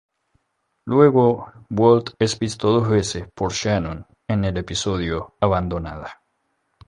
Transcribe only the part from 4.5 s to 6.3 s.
episodio "Abandonada".